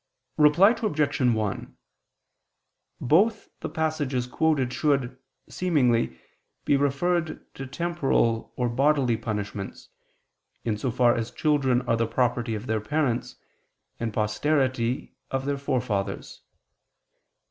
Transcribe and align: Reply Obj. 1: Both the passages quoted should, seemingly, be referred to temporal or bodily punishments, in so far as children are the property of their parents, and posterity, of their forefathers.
Reply 0.39 0.71
Obj. 0.71 1.21
1: 1.21 1.77
Both 2.99 3.49
the 3.59 3.69
passages 3.69 4.25
quoted 4.25 4.73
should, 4.73 5.15
seemingly, 5.47 6.19
be 6.65 6.75
referred 6.75 7.45
to 7.53 7.67
temporal 7.67 8.51
or 8.55 8.67
bodily 8.67 9.15
punishments, 9.15 9.89
in 10.65 10.75
so 10.75 10.89
far 10.89 11.13
as 11.13 11.29
children 11.29 11.83
are 11.83 11.97
the 11.97 12.07
property 12.07 12.55
of 12.55 12.65
their 12.65 12.81
parents, 12.81 13.35
and 13.99 14.11
posterity, 14.11 15.13
of 15.29 15.45
their 15.45 15.59
forefathers. 15.59 16.41